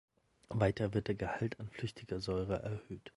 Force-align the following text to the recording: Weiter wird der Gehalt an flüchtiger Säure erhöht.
Weiter 0.49 0.95
wird 0.95 1.09
der 1.09 1.13
Gehalt 1.13 1.59
an 1.59 1.69
flüchtiger 1.69 2.19
Säure 2.19 2.63
erhöht. 2.63 3.07